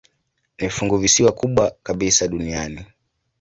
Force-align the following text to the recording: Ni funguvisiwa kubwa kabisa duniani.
Ni 0.59 0.69
funguvisiwa 0.69 1.31
kubwa 1.31 1.71
kabisa 1.83 2.27
duniani. 2.27 2.85